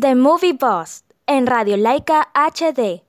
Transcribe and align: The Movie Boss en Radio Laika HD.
The 0.00 0.14
Movie 0.14 0.52
Boss 0.52 1.02
en 1.26 1.46
Radio 1.48 1.76
Laika 1.76 2.28
HD. 2.32 3.07